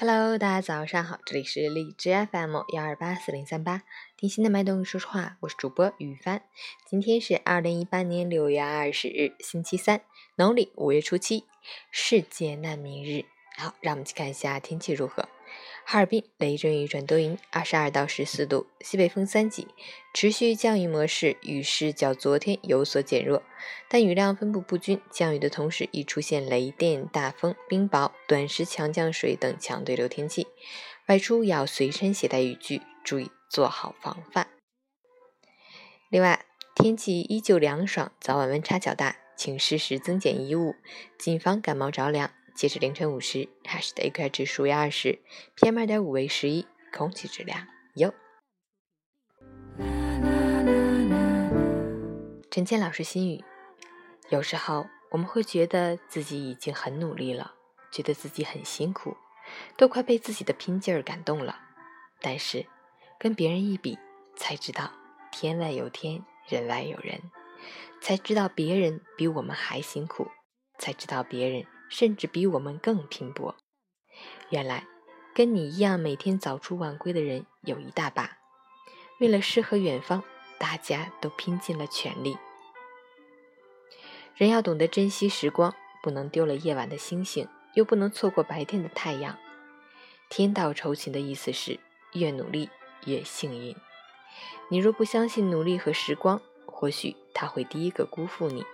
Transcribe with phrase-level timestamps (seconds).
[0.00, 3.82] Hello，大家早上好，这里是荔枝 FM 幺二八四零三八，
[4.16, 6.40] 听心的脉动，说实话，我是主播雨帆。
[6.86, 10.02] 今天是二零一八年六月二十日，星期三，
[10.36, 11.46] 农历五月初七，
[11.90, 13.24] 世界难民日。
[13.56, 15.28] 好，让我们去看一下天气如何。
[15.84, 19.68] 哈尔滨雷阵雨转多云，二十二到十四度，西北风三级，
[20.12, 23.42] 持续降雨模式，雨势较昨天有所减弱，
[23.88, 30.46] 但雨量分布不均，降雨的同时易出现雷电、大风、冰雹、短时强降水等强对流天气，
[31.06, 34.48] 外出要随身携带雨具，注意做好防范。
[36.10, 36.44] 另外，
[36.74, 40.74] 天气依旧凉爽，早晚温差较大，请适时增减衣物，
[41.18, 42.30] 谨防感冒着凉。
[42.58, 45.20] 截止凌晨五时，海市的 AQI 指数为二十
[45.54, 48.12] ，PM 二点五为十一，空气质量优。
[52.50, 53.44] 陈倩老师心语：
[54.30, 57.54] 有时候我们会觉得自己已经很努力了，
[57.92, 59.16] 觉得自己很辛苦，
[59.76, 61.60] 都快被自己的拼劲儿感动了。
[62.20, 62.66] 但是
[63.20, 63.96] 跟别人一比，
[64.34, 64.90] 才知道
[65.30, 67.22] 天外有天，人外有人，
[68.00, 70.26] 才知道别人比我们还辛苦，
[70.76, 71.64] 才知道别人。
[71.88, 73.56] 甚至比我们更拼搏。
[74.50, 74.86] 原来，
[75.34, 78.38] 跟你一样每天早出晚归的人有一大把。
[79.20, 80.22] 为了诗和远方，
[80.58, 82.36] 大家都拼尽了全力。
[84.36, 89.36] 人要懂得珍惜时光，不能丢了夜晚的星星，又不能错过白天的太阳。
[90.28, 91.80] 天道酬勤的意思是，
[92.12, 92.70] 越努力
[93.06, 93.74] 越幸运。
[94.68, 98.64] 你若不相信努力和时光，或许他会第一个辜负你。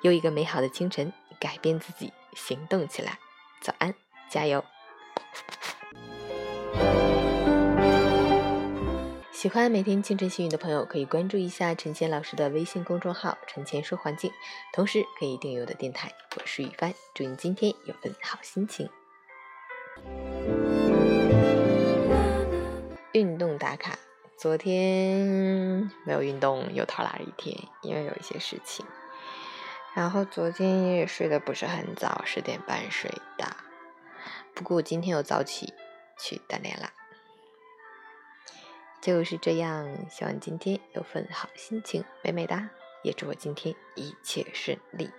[0.00, 2.12] 又一个美好的清晨，改变自己。
[2.34, 3.18] 行动起来，
[3.60, 3.94] 早安，
[4.28, 4.64] 加油！
[9.32, 14.30] 喜欢每天清晨幸运的朋友，可以关注一下陈谦老师的微信公众号“陈谦说环境”，
[14.72, 16.12] 同时可以订阅我的电台。
[16.36, 18.88] 我是雨帆，祝你今天有份好心情。
[23.12, 23.98] 运动打卡，
[24.38, 28.86] 昨天没有运动，又偷懒了一天，因为有一些事情。
[29.94, 33.56] 然后昨天也睡得不是很早，十点半睡的。
[34.54, 35.72] 不过我今天又早起
[36.18, 36.92] 去锻炼啦，
[39.00, 39.86] 就是这样。
[40.10, 42.70] 希望今天有份好心情，美美哒！
[43.02, 45.10] 也祝我今天一切顺利。